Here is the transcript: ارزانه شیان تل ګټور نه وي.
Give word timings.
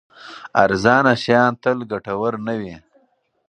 ارزانه 0.63 1.13
شیان 1.23 1.51
تل 1.61 1.77
ګټور 1.91 2.33
نه 2.45 2.53
وي. 2.59 2.75